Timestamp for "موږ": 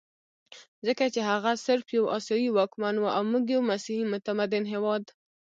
3.31-3.45